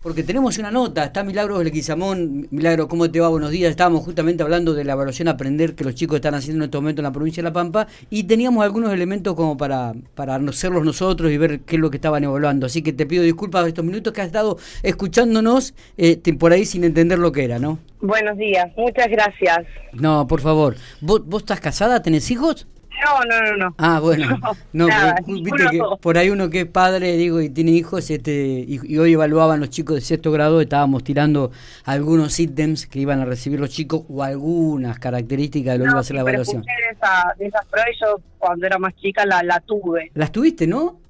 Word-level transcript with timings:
Porque 0.00 0.22
tenemos 0.22 0.56
una 0.58 0.70
nota, 0.70 1.02
está 1.02 1.24
Milagros 1.24 1.64
Leguizamón. 1.64 2.46
Milagro, 2.52 2.86
¿cómo 2.86 3.10
te 3.10 3.18
va? 3.18 3.26
Buenos 3.30 3.50
días. 3.50 3.70
Estábamos 3.70 4.04
justamente 4.04 4.44
hablando 4.44 4.72
de 4.72 4.84
la 4.84 4.92
evaluación 4.92 5.26
Aprender 5.26 5.74
que 5.74 5.82
los 5.82 5.96
chicos 5.96 6.14
están 6.14 6.36
haciendo 6.36 6.62
en 6.62 6.68
este 6.68 6.78
momento 6.78 7.00
en 7.00 7.04
la 7.04 7.10
provincia 7.10 7.42
de 7.42 7.48
La 7.48 7.52
Pampa 7.52 7.88
y 8.08 8.22
teníamos 8.22 8.62
algunos 8.62 8.92
elementos 8.92 9.34
como 9.34 9.56
para, 9.56 9.94
para 10.14 10.36
hacerlos 10.36 10.84
nosotros 10.84 11.32
y 11.32 11.36
ver 11.36 11.62
qué 11.62 11.74
es 11.74 11.82
lo 11.82 11.90
que 11.90 11.96
estaban 11.96 12.22
evaluando. 12.22 12.66
Así 12.66 12.80
que 12.80 12.92
te 12.92 13.06
pido 13.06 13.24
disculpas 13.24 13.66
estos 13.66 13.84
minutos 13.84 14.12
que 14.12 14.20
has 14.20 14.28
estado 14.28 14.56
escuchándonos 14.84 15.74
eh, 15.96 16.16
por 16.38 16.52
ahí 16.52 16.64
sin 16.64 16.84
entender 16.84 17.18
lo 17.18 17.32
que 17.32 17.42
era, 17.42 17.58
¿no? 17.58 17.80
Buenos 18.00 18.38
días, 18.38 18.70
muchas 18.76 19.08
gracias. 19.08 19.66
No, 19.94 20.28
por 20.28 20.40
favor. 20.40 20.76
¿Vos, 21.00 21.26
vos 21.26 21.42
estás 21.42 21.58
casada? 21.58 22.02
¿Tenés 22.02 22.30
hijos? 22.30 22.68
No, 23.04 23.24
no, 23.24 23.50
no, 23.50 23.56
no. 23.56 23.74
Ah, 23.78 24.00
bueno. 24.00 24.38
No, 24.72 24.86
viste 25.26 25.66
que 25.70 25.80
por 26.00 26.18
ahí 26.18 26.30
uno 26.30 26.50
que 26.50 26.60
es 26.60 26.66
padre, 26.66 27.16
digo, 27.16 27.40
y 27.40 27.48
tiene 27.48 27.72
hijos, 27.72 28.10
este, 28.10 28.64
y, 28.66 28.98
hoy 28.98 29.12
evaluaban 29.12 29.60
los 29.60 29.70
chicos 29.70 29.96
de 29.96 30.00
sexto 30.02 30.30
grado, 30.30 30.60
estábamos 30.60 31.02
tirando 31.04 31.50
algunos 31.84 32.38
ítems 32.38 32.86
que 32.86 33.00
iban 33.00 33.20
a 33.20 33.24
recibir 33.24 33.58
los 33.60 33.70
chicos 33.70 34.02
o 34.08 34.22
algunas 34.22 34.98
características 34.98 35.74
de 35.74 35.78
lo 35.78 35.84
que 35.84 35.90
iba 35.90 36.00
a 36.00 36.04
ser 36.04 36.16
la 36.16 36.22
evaluación. 36.22 36.62
De, 36.62 36.68
esa, 36.92 37.34
de 37.38 37.46
esas 37.46 37.66
pruebas 37.66 37.90
yo 38.00 38.20
cuando 38.38 38.66
era 38.66 38.78
más 38.78 38.94
chica 38.96 39.24
la, 39.26 39.42
la 39.42 39.60
tuve. 39.60 40.10
¿Las 40.14 40.30
tuviste, 40.30 40.66
no? 40.66 41.00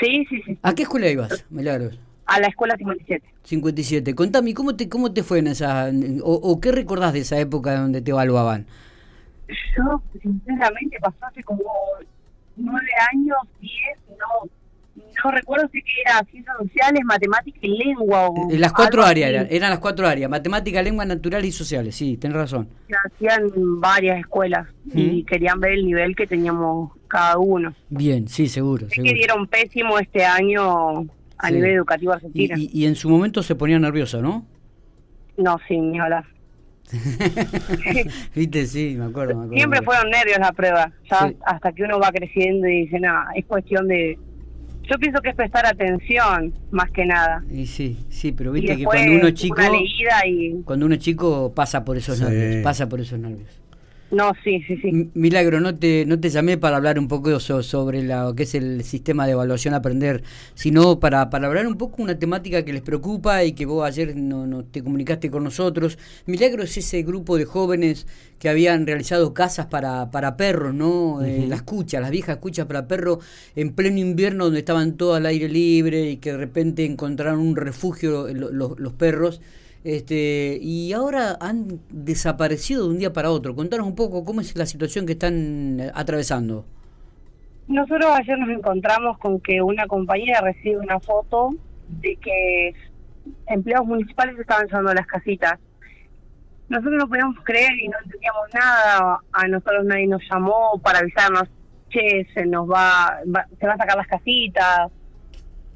Sí, 0.00 0.26
sí, 0.28 0.42
sí. 0.44 0.58
¿A 0.62 0.74
qué 0.74 0.82
escuela 0.82 1.08
ibas, 1.08 1.44
Milagros? 1.50 1.98
A 2.26 2.40
la 2.40 2.48
escuela 2.48 2.76
57. 2.76 3.24
57. 3.44 4.14
Contame, 4.14 4.54
¿cómo 4.54 4.74
te, 4.74 4.88
cómo 4.88 5.12
te 5.12 5.22
fue 5.22 5.38
en 5.38 5.48
esa, 5.48 5.90
o, 6.22 6.32
o 6.32 6.60
qué 6.60 6.72
recordás 6.72 7.12
de 7.12 7.20
esa 7.20 7.38
época 7.38 7.76
donde 7.76 8.00
te 8.00 8.10
evaluaban? 8.10 8.66
Yo 9.48 10.02
sinceramente 10.20 10.98
pasó 11.00 11.26
hace 11.26 11.42
como 11.42 11.64
nueve 12.56 12.90
años, 13.12 13.36
diez, 13.60 13.98
no 14.18 14.50
no 15.24 15.30
recuerdo 15.30 15.68
si 15.72 15.82
era 16.04 16.24
ciencias 16.30 16.56
sociales, 16.56 17.00
matemáticas 17.04 17.62
y 17.62 17.68
lengua. 17.68 18.28
O 18.28 18.50
eh, 18.50 18.58
las 18.58 18.72
cuatro 18.72 19.02
áreas 19.02 19.30
eran, 19.30 19.46
eran 19.50 19.70
las 19.70 19.78
cuatro 19.78 20.06
áreas, 20.06 20.30
matemática, 20.30 20.82
lengua, 20.82 21.04
natural 21.04 21.44
y 21.44 21.52
sociales, 21.52 21.94
sí, 21.94 22.16
tenés 22.16 22.36
razón. 22.36 22.68
Se 22.88 22.94
hacían 22.94 23.50
varias 23.80 24.18
escuelas 24.18 24.68
y 24.92 25.24
querían 25.24 25.60
ver 25.60 25.72
el 25.72 25.86
nivel 25.86 26.14
que 26.14 26.26
teníamos 26.26 26.92
cada 27.08 27.38
uno. 27.38 27.74
Bien, 27.88 28.28
sí, 28.28 28.48
seguro. 28.48 28.88
Sí 28.90 29.02
que 29.02 29.14
dieron 29.14 29.46
pésimo 29.46 29.98
este 29.98 30.24
año 30.24 31.06
a 31.38 31.50
nivel 31.50 31.72
educativo 31.72 32.12
argentino. 32.12 32.56
Y, 32.56 32.70
y, 32.72 32.86
en 32.86 32.94
su 32.94 33.08
momento 33.08 33.42
se 33.42 33.54
ponía 33.54 33.78
nervioso, 33.78 34.22
¿no? 34.22 34.46
No, 35.36 35.58
sí, 35.66 35.78
ni 35.78 35.98
hablar. 35.98 36.24
Viste, 38.34 38.66
sí, 38.66 38.96
me 38.98 39.06
acuerdo, 39.06 39.48
Siempre 39.50 39.82
fueron 39.82 40.10
nervios 40.10 40.38
la 40.38 40.52
prueba, 40.52 40.92
hasta 41.44 41.72
que 41.72 41.82
uno 41.82 41.98
va 41.98 42.10
creciendo 42.12 42.68
y 42.68 42.82
dice, 42.82 43.00
nada, 43.00 43.28
es 43.34 43.44
cuestión 43.46 43.88
de... 43.88 44.18
Yo 44.82 44.98
pienso 44.98 45.22
que 45.22 45.30
es 45.30 45.34
prestar 45.34 45.64
atención, 45.64 46.52
más 46.70 46.90
que 46.90 47.06
nada. 47.06 47.42
Y 47.50 47.66
sí, 47.66 47.98
sí, 48.10 48.32
pero 48.32 48.52
viste 48.52 48.76
que 48.76 48.84
cuando 48.84 49.12
uno 49.12 49.28
es 49.28 49.34
chico... 49.34 49.56
Cuando 50.64 50.86
uno 50.86 50.94
es 50.94 51.00
chico 51.00 51.54
pasa 51.54 51.84
por 51.84 51.96
esos 51.96 52.20
nervios, 52.20 52.62
pasa 52.62 52.86
por 52.86 53.00
esos 53.00 53.18
nervios. 53.18 53.48
No, 54.10 54.32
sí, 54.44 54.62
sí, 54.68 54.76
sí. 54.76 55.10
Milagro, 55.14 55.60
no 55.60 55.76
te, 55.76 56.04
no 56.06 56.20
te 56.20 56.30
llamé 56.30 56.56
para 56.56 56.76
hablar 56.76 57.00
un 57.00 57.08
poco 57.08 57.40
sobre 57.40 58.02
lo 58.02 58.34
que 58.36 58.44
es 58.44 58.54
el 58.54 58.84
sistema 58.84 59.26
de 59.26 59.32
evaluación 59.32 59.74
aprender, 59.74 60.22
sino 60.54 61.00
para, 61.00 61.30
para 61.30 61.48
hablar 61.48 61.66
un 61.66 61.76
poco 61.76 62.00
una 62.00 62.16
temática 62.16 62.64
que 62.64 62.72
les 62.72 62.82
preocupa 62.82 63.42
y 63.42 63.52
que 63.54 63.66
vos 63.66 63.84
ayer 63.84 64.14
no, 64.14 64.46
no 64.46 64.62
te 64.64 64.84
comunicaste 64.84 65.30
con 65.30 65.42
nosotros. 65.42 65.98
Milagro 66.26 66.62
es 66.62 66.76
ese 66.76 67.02
grupo 67.02 67.36
de 67.36 67.44
jóvenes 67.44 68.06
que 68.38 68.48
habían 68.48 68.86
realizado 68.86 69.34
casas 69.34 69.66
para, 69.66 70.10
para 70.12 70.36
perros, 70.36 70.74
¿no? 70.74 71.24
Eh, 71.24 71.46
las 71.48 71.62
cuchas, 71.62 72.00
las 72.00 72.12
viejas 72.12 72.36
cuchas 72.36 72.66
para 72.66 72.86
perros 72.86 73.18
en 73.56 73.72
pleno 73.72 73.98
invierno 73.98 74.44
donde 74.44 74.60
estaban 74.60 74.96
todos 74.96 75.16
al 75.16 75.26
aire 75.26 75.48
libre 75.48 76.10
y 76.10 76.16
que 76.18 76.30
de 76.30 76.38
repente 76.38 76.84
encontraron 76.84 77.40
un 77.40 77.56
refugio 77.56 78.28
los, 78.32 78.78
los 78.78 78.92
perros 78.92 79.40
este, 79.84 80.58
y 80.62 80.94
ahora 80.94 81.36
han 81.40 81.78
desaparecido 81.90 82.84
de 82.84 82.90
un 82.94 82.98
día 82.98 83.12
para 83.12 83.30
otro. 83.30 83.54
Contanos 83.54 83.86
un 83.86 83.94
poco 83.94 84.24
cómo 84.24 84.40
es 84.40 84.56
la 84.56 84.64
situación 84.64 85.04
que 85.04 85.12
están 85.12 85.78
eh, 85.78 85.90
atravesando. 85.94 86.64
Nosotros 87.68 88.06
ayer 88.16 88.38
nos 88.38 88.48
encontramos 88.48 89.18
con 89.18 89.40
que 89.40 89.60
una 89.60 89.86
compañera 89.86 90.40
recibe 90.40 90.78
una 90.78 90.98
foto 91.00 91.50
de 92.00 92.16
que 92.16 92.74
empleados 93.46 93.86
municipales 93.86 94.38
estaban 94.38 94.66
llevando 94.66 94.94
las 94.94 95.06
casitas. 95.06 95.58
Nosotros 96.70 96.94
no 96.98 97.08
podíamos 97.08 97.36
creer 97.44 97.72
y 97.78 97.88
no 97.88 97.98
entendíamos 98.04 98.54
nada. 98.54 99.20
A 99.32 99.48
nosotros 99.48 99.84
nadie 99.84 100.06
nos 100.06 100.22
llamó 100.30 100.80
para 100.82 101.00
avisarnos, 101.00 101.44
che, 101.90 102.26
se 102.32 102.46
nos 102.46 102.68
va, 102.68 103.18
se 103.22 103.66
van 103.66 103.74
a 103.74 103.78
sacar 103.78 103.98
las 103.98 104.06
casitas. 104.06 104.90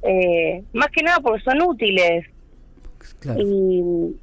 Eh, 0.01 0.65
más 0.73 0.89
que 0.89 1.03
nada 1.03 1.19
porque 1.21 1.43
son 1.43 1.61
útiles 1.61 2.25
y 3.39 4.15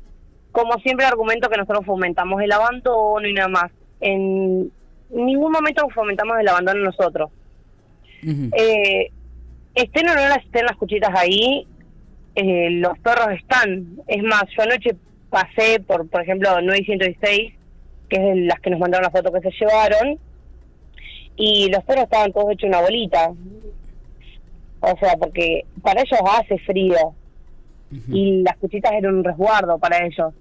como 0.51 0.73
siempre 0.79 1.05
argumento 1.05 1.49
que 1.49 1.57
nosotros 1.57 1.85
fomentamos 1.85 2.41
el 2.41 2.51
abandono 2.51 3.27
y 3.27 3.33
nada 3.33 3.49
más. 3.49 3.71
En 3.99 4.71
ningún 5.09 5.51
momento 5.51 5.87
fomentamos 5.93 6.39
el 6.39 6.47
abandono 6.47 6.81
nosotros. 6.81 7.29
eh, 8.23 9.11
estén 9.75 10.07
o 10.09 10.15
no 10.15 10.21
las 10.21 10.37
estén 10.37 10.65
las 10.65 10.77
cuchitas 10.77 11.11
ahí, 11.13 11.67
eh, 12.35 12.69
los 12.71 12.97
perros 12.99 13.27
están. 13.37 13.97
Es 14.07 14.23
más, 14.23 14.43
yo 14.55 14.63
anoche 14.63 14.95
pasé 15.29 15.81
por, 15.81 16.07
por 16.07 16.21
ejemplo, 16.21 16.61
916, 16.61 17.53
que 18.09 18.15
es 18.15 18.37
las 18.45 18.59
que 18.61 18.69
nos 18.69 18.79
mandaron 18.79 19.03
la 19.03 19.11
foto 19.11 19.33
que 19.33 19.41
se 19.41 19.51
llevaron, 19.59 20.17
y 21.35 21.69
los 21.69 21.83
perros 21.83 22.05
estaban 22.05 22.31
todos 22.31 22.51
hechos 22.51 22.69
una 22.69 22.81
bolita. 22.81 23.31
O 24.79 24.97
sea, 24.99 25.15
porque 25.19 25.65
para 25.81 26.01
ellos 26.01 26.19
hace 26.39 26.57
frío 26.59 27.13
y 28.07 28.43
las 28.43 28.57
cuchitas 28.57 28.91
eran 28.93 29.15
un 29.15 29.23
resguardo 29.23 29.77
para 29.77 30.05
ellos. 30.05 30.33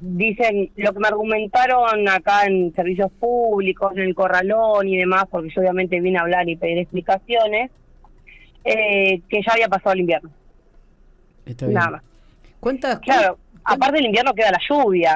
Dicen, 0.00 0.70
lo 0.76 0.92
que 0.92 0.98
me 0.98 1.08
argumentaron 1.08 2.08
acá 2.08 2.46
en 2.46 2.74
servicios 2.74 3.10
públicos, 3.12 3.92
en 3.96 4.02
el 4.02 4.14
corralón 4.14 4.88
y 4.88 4.96
demás, 4.96 5.24
porque 5.30 5.50
yo 5.54 5.60
obviamente 5.62 6.00
vine 6.00 6.18
a 6.18 6.22
hablar 6.22 6.48
y 6.48 6.56
pedir 6.56 6.78
explicaciones, 6.78 7.70
eh, 8.64 9.20
que 9.28 9.40
ya 9.46 9.52
había 9.52 9.68
pasado 9.68 9.94
el 9.94 10.00
invierno. 10.00 10.30
Nada 11.68 11.90
más. 11.90 12.02
¿Cuántas? 12.60 12.98
Claro, 13.00 13.38
aparte 13.64 13.96
del 13.96 14.06
invierno 14.06 14.34
queda 14.34 14.50
la 14.50 14.60
lluvia. 14.68 15.14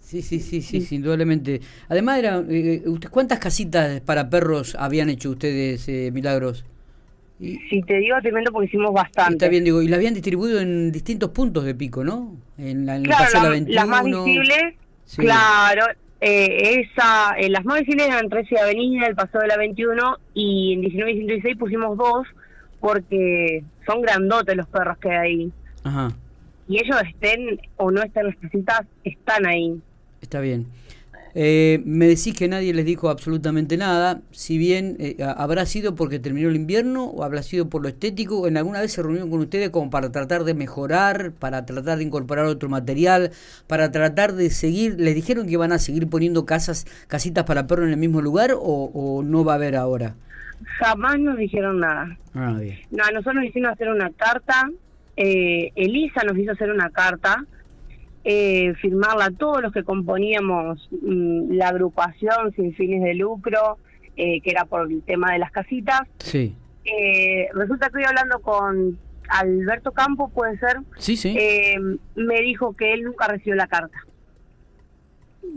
Sí, 0.00 0.22
sí, 0.22 0.40
sí, 0.40 0.60
sí, 0.60 0.80
sí, 0.80 0.96
indudablemente. 0.96 1.60
Además, 1.88 2.18
era, 2.18 2.42
eh, 2.48 2.82
¿cuántas 3.10 3.38
casitas 3.38 4.00
para 4.00 4.28
perros 4.28 4.76
habían 4.76 5.08
hecho 5.08 5.30
ustedes, 5.30 5.88
eh, 5.88 6.10
Milagros? 6.12 6.64
Si 7.40 7.82
te 7.82 7.94
digo, 7.94 8.16
te 8.22 8.30
porque 8.30 8.66
hicimos 8.66 8.92
bastante. 8.92 9.32
Está 9.32 9.48
bien, 9.48 9.64
digo, 9.64 9.80
y 9.80 9.88
la 9.88 9.96
habían 9.96 10.12
distribuido 10.12 10.60
en 10.60 10.92
distintos 10.92 11.30
puntos 11.30 11.64
de 11.64 11.74
pico, 11.74 12.04
¿no? 12.04 12.36
En, 12.58 12.84
la, 12.84 12.96
en 12.96 13.04
claro, 13.04 13.24
el 13.34 13.42
la, 13.42 13.48
21. 13.48 13.74
Las 13.74 13.88
más 13.88 14.04
visibles, 14.04 14.74
claro, 15.16 15.86
eh, 16.20 16.84
esa, 16.84 17.34
eh, 17.38 17.48
las 17.48 17.64
más 17.64 17.80
visibles 17.80 18.08
eran 18.08 18.28
13 18.28 18.58
Avenida, 18.58 19.06
el 19.06 19.14
Paseo 19.14 19.40
de 19.40 19.46
la 19.46 19.56
21, 19.56 20.18
y 20.34 20.74
en 20.74 20.80
19 20.82 21.12
y 21.12 21.14
116 21.16 21.56
pusimos 21.56 21.96
dos, 21.96 22.26
porque 22.78 23.64
son 23.86 24.02
grandotes 24.02 24.54
los 24.54 24.66
perros 24.68 24.98
que 24.98 25.10
hay 25.10 25.16
ahí. 25.16 25.52
Ajá. 25.82 26.12
Y 26.68 26.78
ellos 26.78 26.96
estén 27.08 27.58
o 27.78 27.90
no 27.90 28.02
estén 28.02 28.26
en 28.26 28.28
las 28.28 28.36
casitas, 28.36 28.82
están 29.02 29.46
ahí. 29.46 29.80
Está 30.20 30.40
bien. 30.40 30.66
Eh, 31.34 31.82
me 31.84 32.06
decís 32.06 32.34
que 32.36 32.48
nadie 32.48 32.74
les 32.74 32.84
dijo 32.84 33.08
absolutamente 33.08 33.76
nada, 33.76 34.20
si 34.32 34.58
bien 34.58 34.96
eh, 34.98 35.16
habrá 35.20 35.64
sido 35.66 35.94
porque 35.94 36.18
terminó 36.18 36.48
el 36.48 36.56
invierno 36.56 37.04
o 37.04 37.22
habrá 37.22 37.42
sido 37.42 37.68
por 37.68 37.82
lo 37.82 37.88
estético, 37.88 38.48
en 38.48 38.56
alguna 38.56 38.80
vez 38.80 38.92
se 38.92 39.02
reunieron 39.02 39.30
con 39.30 39.40
ustedes 39.40 39.70
como 39.70 39.90
para 39.90 40.10
tratar 40.10 40.44
de 40.44 40.54
mejorar, 40.54 41.32
para 41.32 41.64
tratar 41.66 41.98
de 41.98 42.04
incorporar 42.04 42.46
otro 42.46 42.68
material, 42.68 43.30
para 43.66 43.92
tratar 43.92 44.34
de 44.34 44.50
seguir, 44.50 44.96
¿les 44.98 45.14
dijeron 45.14 45.46
que 45.46 45.56
van 45.56 45.72
a 45.72 45.78
seguir 45.78 46.08
poniendo 46.08 46.46
casas, 46.46 46.86
casitas 47.06 47.44
para 47.44 47.66
perros 47.66 47.86
en 47.86 47.92
el 47.92 47.98
mismo 47.98 48.20
lugar 48.20 48.50
o, 48.56 49.22
no 49.24 49.44
va 49.44 49.52
a 49.52 49.56
haber 49.56 49.76
ahora? 49.76 50.14
Jamás 50.78 51.18
nos 51.18 51.36
dijeron 51.38 51.80
nada. 51.80 52.16
Ah, 52.34 52.58
No, 52.90 53.04
nosotros 53.12 53.36
nos 53.36 53.44
hicimos 53.44 53.70
hacer 53.70 53.88
una 53.88 54.10
carta, 54.10 54.70
eh, 55.16 55.72
Elisa 55.74 56.22
nos 56.24 56.36
hizo 56.36 56.52
hacer 56.52 56.70
una 56.70 56.90
carta, 56.90 57.44
eh, 58.24 58.74
firmarla 58.74 59.30
todos 59.30 59.62
los 59.62 59.72
que 59.72 59.82
componíamos 59.82 60.88
mm, 60.90 61.52
la 61.52 61.68
agrupación 61.68 62.52
sin 62.54 62.74
fines 62.74 63.02
de 63.02 63.14
lucro, 63.14 63.78
eh, 64.16 64.40
que 64.42 64.50
era 64.50 64.64
por 64.64 64.90
el 64.90 65.02
tema 65.02 65.32
de 65.32 65.38
las 65.38 65.50
casitas. 65.50 66.02
Sí. 66.18 66.54
Eh, 66.84 67.48
resulta 67.54 67.88
que 67.88 67.98
estoy 67.98 68.04
hablando 68.04 68.40
con 68.40 68.98
Alberto 69.28 69.92
Campo, 69.92 70.28
puede 70.28 70.58
ser. 70.58 70.78
Sí, 70.98 71.16
sí. 71.16 71.34
Eh, 71.38 71.76
me 72.14 72.40
dijo 72.42 72.74
que 72.74 72.92
él 72.92 73.04
nunca 73.04 73.28
recibió 73.28 73.54
la 73.54 73.66
carta. 73.66 74.04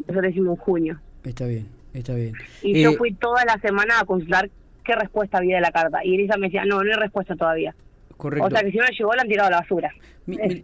Eso 0.08 0.14
lo 0.14 0.22
decimos 0.22 0.58
en 0.58 0.64
junio. 0.64 1.02
Está 1.24 1.46
bien, 1.48 1.68
está 1.94 2.14
bien. 2.14 2.34
Y 2.62 2.82
yo 2.82 2.94
fui 2.94 3.14
toda 3.14 3.44
la 3.46 3.60
semana 3.60 4.00
a 4.00 4.06
consultar 4.06 4.50
qué 4.84 4.96
respuesta 4.96 5.38
había 5.38 5.56
de 5.56 5.62
la 5.62 5.72
carta. 5.72 6.04
Y 6.04 6.16
Elisa 6.16 6.38
me 6.38 6.48
decía, 6.48 6.66
no, 6.66 6.84
no 6.84 6.92
hay 6.92 7.00
respuesta 7.00 7.36
todavía. 7.36 7.76
O 8.18 8.50
sea 8.50 8.62
que 8.62 8.72
si 8.72 8.78
no 8.78 8.86
llegó 8.88 9.14
la 9.14 9.22
han 9.24 9.28
tirado 9.28 9.48
a 9.48 9.52
la 9.52 9.60
basura. 9.62 9.92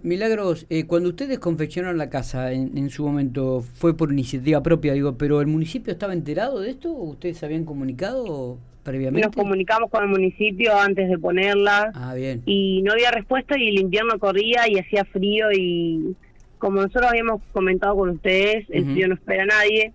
Milagros, 0.04 0.66
eh, 0.70 0.86
cuando 0.86 1.10
ustedes 1.10 1.40
confeccionaron 1.40 1.98
la 1.98 2.10
casa 2.10 2.54
en, 2.54 2.90
su 2.90 3.06
momento, 3.06 3.62
fue 3.62 3.96
por 3.98 4.12
iniciativa 4.12 4.64
propia, 4.64 4.94
digo, 4.94 5.18
pero 5.18 5.42
¿el 5.42 5.48
municipio 5.48 5.92
estaba 5.92 6.14
enterado 6.14 6.62
de 6.62 6.70
esto? 6.72 6.92
¿O 6.92 7.10
ustedes 7.10 7.44
habían 7.44 7.66
comunicado? 7.66 8.58
previamente. 8.82 9.28
Nos 9.28 9.36
comunicamos 9.36 9.92
con 9.92 10.04
el 10.04 10.10
municipio 10.10 10.76
antes 10.76 11.10
de 11.10 11.20
ponerla. 11.20 11.92
Ah, 11.94 12.14
bien. 12.16 12.42
Y 12.46 12.82
no 12.82 12.94
había 12.94 13.12
respuesta 13.12 13.56
y 13.60 13.68
el 13.68 13.80
invierno 13.80 14.18
corría 14.18 14.68
y 14.68 14.80
hacía 14.80 15.04
frío 15.06 15.52
y 15.52 16.16
como 16.58 16.82
nosotros 16.82 17.06
habíamos 17.10 17.42
comentado 17.52 17.96
con 17.96 18.10
ustedes, 18.10 18.66
el 18.70 18.86
frío 18.86 19.08
no 19.08 19.16
espera 19.16 19.44
a 19.44 19.48
nadie. 19.48 19.94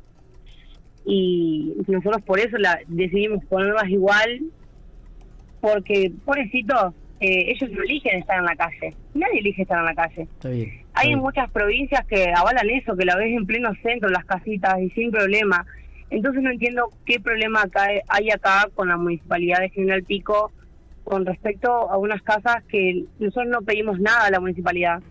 Y 1.05 1.75
nosotros 1.87 2.23
por 2.23 2.41
eso 2.41 2.56
la 2.56 2.81
decidimos 2.89 3.45
ponerlas 3.45 3.89
igual, 3.91 4.41
porque, 5.61 6.11
pobrecito, 6.25 6.95
eh, 7.20 7.52
ellos 7.52 7.70
no 7.70 7.82
eligen 7.82 8.19
estar 8.19 8.38
en 8.38 8.44
la 8.44 8.56
calle. 8.56 8.94
Nadie 9.14 9.40
elige 9.40 9.62
estar 9.62 9.78
en 9.78 9.84
la 9.84 9.94
calle. 9.94 10.22
Está 10.22 10.49
bien, 10.50 10.82
Hay 10.94 11.16
muchas 11.16 11.50
provincias 11.50 12.05
que 12.06 12.32
avalan 12.34 12.69
eso, 12.70 12.96
que 12.96 13.05
la 13.05 13.16
ves 13.16 13.37
en 13.37 13.46
pleno 13.46 13.72
centro, 13.82 14.08
las 14.08 14.25
casitas, 14.25 14.81
y 14.81 14.90
sin 14.90 15.11
problema. 15.11 15.64
Entonces 16.11 16.43
no 16.43 16.50
entiendo 16.50 16.90
qué 17.06 17.20
problema 17.20 17.62
acá 17.62 17.88
hay 18.08 18.31
acá 18.31 18.69
con 18.75 18.88
la 18.88 18.96
municipalidad 18.96 19.61
de 19.61 19.70
General 19.70 20.02
Pico 20.02 20.52
con 21.02 21.26
respecto 21.26 21.90
a 21.90 21.99
unas 21.99 22.22
casas 22.22 22.62
que 22.64 23.05
nosotros 23.19 23.49
no 23.49 23.62
pedimos 23.62 24.00
nada 24.00 24.26
a 24.26 24.31
la 24.31 24.40
municipalidad. 24.40 25.02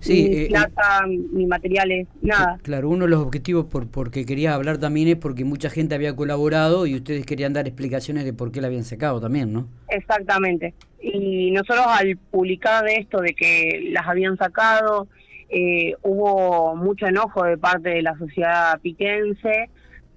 Sí, 0.00 0.28
ni 0.28 0.36
eh, 0.36 0.46
plata, 0.48 1.06
ni 1.06 1.46
materiales, 1.46 2.06
nada. 2.22 2.58
Claro, 2.62 2.88
uno 2.88 3.04
de 3.04 3.10
los 3.10 3.20
objetivos 3.20 3.66
por 3.66 3.88
porque 3.88 4.24
quería 4.24 4.54
hablar 4.54 4.78
también 4.78 5.08
es 5.08 5.16
porque 5.16 5.44
mucha 5.44 5.70
gente 5.70 5.94
había 5.94 6.14
colaborado 6.14 6.86
y 6.86 6.94
ustedes 6.94 7.26
querían 7.26 7.52
dar 7.52 7.66
explicaciones 7.66 8.24
de 8.24 8.32
por 8.32 8.52
qué 8.52 8.60
la 8.60 8.68
habían 8.68 8.84
sacado 8.84 9.20
también, 9.20 9.52
¿no? 9.52 9.68
Exactamente. 9.88 10.74
Y 11.00 11.50
nosotros 11.52 11.86
al 11.88 12.16
publicar 12.30 12.84
de 12.84 12.96
esto, 12.96 13.20
de 13.20 13.34
que 13.34 13.90
las 13.92 14.06
habían 14.06 14.36
sacado, 14.36 15.08
eh, 15.48 15.94
hubo 16.02 16.76
mucho 16.76 17.06
enojo 17.06 17.44
de 17.44 17.56
parte 17.56 17.88
de 17.88 18.02
la 18.02 18.16
sociedad 18.18 18.78
piquense 18.82 19.70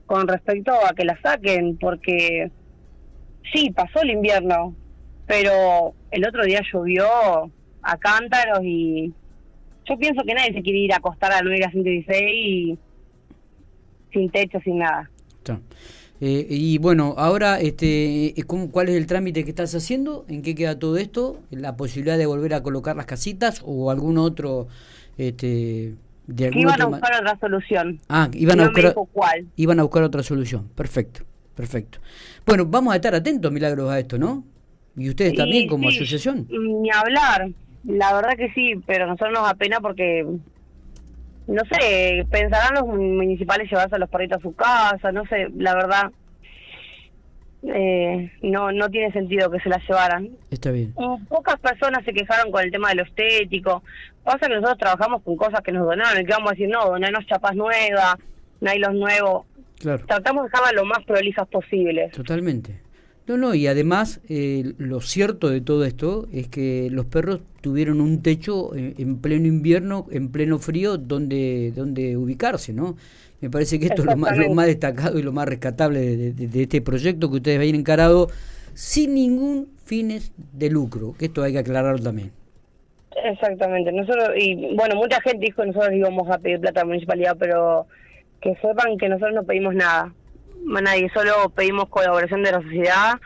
con 0.06 0.28
respecto 0.28 0.74
a 0.74 0.94
que 0.94 1.06
las 1.06 1.22
saquen, 1.22 1.78
porque 1.78 2.52
sí, 3.54 3.72
pasó 3.72 4.02
el 4.02 4.12
invierno, 4.12 4.76
pero 5.26 5.94
el 6.12 6.28
otro 6.28 6.44
día 6.44 6.62
llovió 6.72 7.06
a 7.82 7.98
cántaros 7.98 8.60
y 8.64 9.14
yo 9.86 9.98
pienso 9.98 10.24
que 10.24 10.34
nadie 10.34 10.54
se 10.54 10.62
quiere 10.62 10.80
ir 10.80 10.94
a 10.94 10.98
acostar 10.98 11.32
a 11.32 11.42
9 11.42 11.64
a 11.66 11.72
116 11.72 12.22
y 12.22 12.78
sin 14.14 14.30
techo, 14.30 14.60
sin 14.64 14.80
nada. 14.80 15.10
Eh, 16.24 16.46
y 16.50 16.78
bueno, 16.78 17.16
ahora, 17.18 17.60
este, 17.60 18.40
eh, 18.40 18.44
¿cuál 18.44 18.90
es 18.90 18.96
el 18.96 19.08
trámite 19.08 19.44
que 19.44 19.50
estás 19.50 19.74
haciendo? 19.74 20.24
¿En 20.28 20.44
qué 20.44 20.54
queda 20.54 20.78
todo 20.78 20.98
esto? 20.98 21.40
¿La 21.50 21.76
posibilidad 21.76 22.18
de 22.18 22.28
volver 22.28 22.54
a 22.54 22.62
colocar 22.62 22.96
las 22.96 23.08
casitas 23.08 23.62
o 23.66 23.90
algún 23.90 24.18
otro... 24.18 24.68
Este, 25.18 25.96
de 26.28 26.52
iban 26.54 26.82
a 26.82 26.86
buscar 26.86 27.20
otra 27.20 27.38
solución. 27.40 28.00
Ah, 28.08 28.30
iban 28.34 28.60
a 28.60 28.66
buscar, 28.70 28.94
cuál. 29.12 29.48
iban 29.56 29.80
a 29.80 29.84
buscar 29.84 30.04
otra 30.04 30.24
solución. 30.24 30.70
Perfecto, 30.76 31.24
perfecto. 31.56 32.00
Bueno, 32.46 32.66
vamos 32.66 32.94
a 32.94 32.98
estar 32.98 33.14
atentos, 33.16 33.52
Milagros, 33.52 33.90
a 33.90 34.00
esto, 34.00 34.18
¿no? 34.18 34.44
Y 34.96 35.10
ustedes 35.10 35.36
también 35.36 35.68
como 35.68 35.90
asociación. 35.90 36.48
Ni 36.50 36.90
hablar. 36.92 37.50
La 37.84 38.14
verdad 38.14 38.38
que 38.38 38.52
sí, 38.54 38.76
pero 38.86 39.06
a 39.06 39.08
nosotros 39.08 39.34
nos 39.34 39.50
apena 39.50 39.80
porque, 39.80 40.26
no 41.48 41.64
sé, 41.72 42.26
pensarán 42.30 42.76
los 42.76 42.88
municipales 42.88 43.70
llevarse 43.70 43.96
a 43.96 44.00
los 44.00 44.10
perritos 44.10 44.40
a 44.40 44.42
su 44.42 44.56
casa, 44.56 45.12
no 45.12 45.26
sé, 45.26 45.48
la 45.56 45.74
verdad. 45.74 46.12
Eh, 47.64 48.32
no 48.42 48.72
no 48.72 48.90
tiene 48.90 49.12
sentido 49.12 49.52
que 49.52 49.60
se 49.60 49.70
las 49.70 49.88
llevaran. 49.88 50.30
Está 50.50 50.72
bien. 50.72 50.94
Pocas 51.30 51.60
personas 51.60 52.04
se 52.04 52.14
quejaron 52.14 52.52
con 52.52 52.64
el 52.64 52.72
tema 52.72 52.90
de 52.90 52.96
lo 52.96 53.04
estético. 53.04 53.84
Pasa 54.24 54.48
que 54.48 54.56
nosotros 54.56 54.80
trabajamos 54.80 55.22
con 55.22 55.36
cosas 55.36 55.62
que 55.62 55.72
nos 55.72 55.86
donaron, 55.86 56.26
que 56.26 56.32
vamos 56.32 56.50
a 56.50 56.54
decir, 56.54 56.70
no, 56.70 56.86
donarnos 56.86 57.26
chapas 57.28 57.56
nuevas, 57.56 58.16
nailos 58.62 58.94
nuevos. 58.94 59.46
Claro. 59.80 60.04
Tratamos 60.06 60.44
de 60.44 60.50
dejarlas 60.50 60.74
lo 60.74 60.86
más 60.86 61.04
prolijas 61.06 61.48
posible. 61.48 62.10
Totalmente. 62.10 62.80
No, 63.28 63.38
no, 63.38 63.54
y 63.54 63.68
además 63.68 64.20
eh, 64.30 64.74
lo 64.78 65.00
cierto 65.00 65.50
de 65.50 65.62
todo 65.62 65.86
esto 65.86 66.28
es 66.34 66.48
que 66.48 66.90
los 66.92 67.06
perros 67.06 67.42
tuvieron 67.62 68.02
un 68.02 68.24
techo 68.24 68.76
en, 68.76 69.18
pleno 69.18 69.48
invierno, 69.48 70.08
en 70.12 70.32
pleno 70.32 70.58
frío, 70.58 70.98
donde, 70.98 71.72
donde 71.76 72.18
ubicarse, 72.18 72.74
¿no? 72.74 72.98
Me 73.40 73.50
parece 73.50 73.80
que 73.80 73.88
esto 73.88 74.02
es 74.02 74.08
lo 74.08 74.18
más, 74.18 74.38
lo 74.38 74.54
más 74.54 74.66
destacado 74.66 75.18
y 75.18 75.24
lo 75.24 75.32
más 75.32 75.48
rescatable 75.48 76.00
de, 76.34 76.62
este 76.62 76.82
proyecto 76.82 77.30
que 77.30 77.38
ustedes 77.38 77.58
habían 77.58 77.76
encarado 77.76 78.28
sin 78.74 79.14
ningún 79.14 79.68
fines 79.86 80.32
de 80.54 80.70
lucro, 80.70 81.14
que 81.18 81.26
esto 81.26 81.44
hay 81.44 81.54
que 81.54 81.60
aclararlo 81.60 82.04
también. 82.04 82.32
Exactamente, 83.24 83.92
nosotros, 83.92 84.30
y 84.36 84.76
bueno, 84.76 84.96
mucha 84.96 85.22
gente 85.22 85.46
dijo 85.46 85.62
que 85.62 85.68
nosotros 85.68 85.94
íbamos 85.94 86.30
a 86.30 86.40
pedir 86.40 86.60
plata 86.60 86.82
a 86.82 86.84
la 86.84 86.88
municipalidad, 86.88 87.36
pero 87.38 87.86
que 88.42 88.56
sepan 88.56 88.98
que 88.98 89.10
nosotros 89.10 89.36
no 89.36 89.44
pedimos 89.44 89.76
nada 89.76 90.14
nadie, 90.66 91.10
solo 91.14 91.50
pedimos 91.50 91.90
colaboración 91.90 92.44
de 92.44 92.52
la 92.52 92.62
sociedad. 92.62 93.20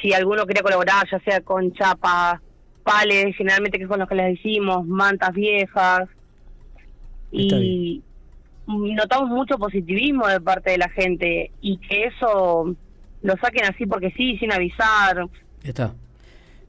Si 0.00 0.12
alguno 0.12 0.44
quiere 0.46 0.62
colaborar, 0.62 1.06
ya 1.10 1.18
sea 1.20 1.40
con 1.40 1.72
chapas, 1.72 2.40
pales, 2.82 3.34
generalmente 3.36 3.78
que 3.78 3.84
es 3.84 3.88
con 3.88 3.98
los 3.98 4.08
que 4.08 4.14
les 4.14 4.36
decimos, 4.36 4.86
mantas 4.86 5.32
viejas. 5.32 6.08
y 7.30 8.02
notamos 8.66 9.30
mucho 9.30 9.58
positivismo 9.58 10.26
de 10.26 10.40
parte 10.40 10.72
de 10.72 10.78
la 10.78 10.88
gente 10.88 11.52
y 11.60 11.78
que 11.78 12.04
eso 12.04 12.74
lo 13.22 13.36
saquen 13.36 13.64
así 13.64 13.86
porque 13.86 14.10
sí, 14.16 14.36
sin 14.38 14.52
avisar. 14.52 15.28
Está. 15.62 15.94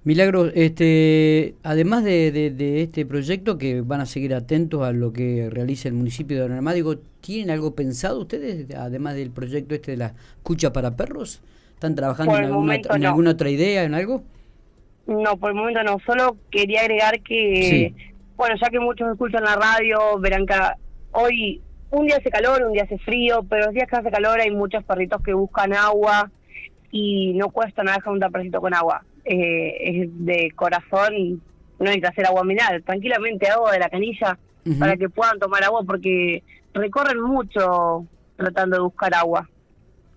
Milagros, 0.07 0.53
este, 0.55 1.55
además 1.63 2.01
de, 2.05 2.31
de, 2.31 2.81
este 2.81 3.05
proyecto 3.05 3.57
que 3.57 3.81
van 3.81 3.99
a 3.99 4.05
seguir 4.05 4.33
atentos 4.33 4.87
a 4.87 4.93
lo 4.93 5.11
que 5.11 5.49
realiza 5.51 5.89
el 5.89 5.95
municipio 5.95 6.37
de 6.37 6.47
Don 6.47 6.99
¿tienen 7.19 7.51
algo 7.51 7.75
pensado 7.75 8.21
ustedes, 8.21 8.73
además 8.73 9.15
del 9.15 9.31
proyecto 9.31 9.75
este 9.75 9.91
de 9.91 9.97
la 9.97 10.13
escucha 10.37 10.71
para 10.71 10.95
perros? 10.95 11.41
¿Están 11.73 11.95
trabajando 11.95 12.37
en, 12.37 12.45
alguna, 12.45 12.75
en 12.75 13.05
alguna 13.05 13.31
otra 13.31 13.49
idea, 13.49 13.83
en 13.83 13.95
algo? 13.95 14.23
No, 15.07 15.35
por 15.35 15.49
el 15.49 15.57
momento 15.57 15.83
no. 15.83 15.97
Solo 16.05 16.37
quería 16.51 16.83
agregar 16.83 17.19
que, 17.19 17.93
bueno, 18.37 18.55
ya 18.61 18.69
que 18.69 18.79
muchos 18.79 19.11
escuchan 19.11 19.43
la 19.43 19.57
radio, 19.57 20.17
verán 20.19 20.45
que 20.45 20.55
hoy 21.11 21.61
un 21.91 22.05
día 22.05 22.15
hace 22.15 22.29
calor, 22.29 22.63
un 22.63 22.71
día 22.71 22.83
hace 22.83 22.97
frío, 22.99 23.45
pero 23.49 23.65
los 23.65 23.73
días 23.73 23.89
que 23.89 23.97
hace 23.97 24.09
calor 24.09 24.39
hay 24.39 24.51
muchos 24.51 24.85
perritos 24.85 25.21
que 25.21 25.33
buscan 25.33 25.73
agua 25.73 26.31
y 26.91 27.33
no 27.33 27.49
cuesta 27.49 27.83
nada 27.83 27.97
dejar 27.97 28.13
un 28.13 28.21
tapercito 28.21 28.61
con 28.61 28.73
agua 28.73 29.03
eh, 29.27 29.77
es 29.79 30.25
de 30.25 30.51
corazón, 30.55 31.41
no 31.79 31.85
necesita 31.85 32.09
hacer 32.09 32.25
agua 32.25 32.43
mineral, 32.43 32.83
tranquilamente 32.83 33.47
agua 33.49 33.73
de 33.73 33.79
la 33.79 33.89
canilla 33.89 34.37
para 34.79 34.97
que 34.97 35.07
puedan 35.07 35.39
tomar 35.39 35.63
agua 35.63 35.83
porque 35.85 36.43
recorren 36.73 37.21
mucho 37.21 38.05
tratando 38.35 38.75
de 38.77 38.81
buscar 38.81 39.13
agua. 39.13 39.49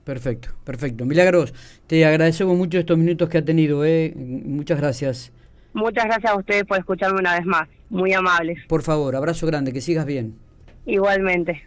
Perfecto, 0.04 0.48
perfecto. 0.64 1.04
Milagros, 1.04 1.54
te 1.86 2.04
agradecemos 2.04 2.56
mucho 2.56 2.78
estos 2.78 2.98
minutos 2.98 3.28
que 3.28 3.38
ha 3.38 3.44
tenido, 3.44 3.84
¿eh? 3.84 4.12
muchas 4.16 4.80
gracias. 4.80 5.32
Muchas 5.72 6.04
gracias 6.06 6.32
a 6.32 6.36
ustedes 6.36 6.64
por 6.64 6.78
escucharme 6.78 7.20
una 7.20 7.34
vez 7.34 7.46
más, 7.46 7.68
muy 7.90 8.12
amables. 8.12 8.58
Por 8.66 8.82
favor, 8.82 9.14
abrazo 9.14 9.46
grande, 9.46 9.72
que 9.72 9.80
sigas 9.80 10.06
bien. 10.06 10.34
Igualmente. 10.86 11.62